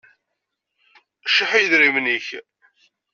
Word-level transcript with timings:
Cuḥ 1.27 1.51
i 1.53 1.59
yidrimen-ik. 1.61 2.27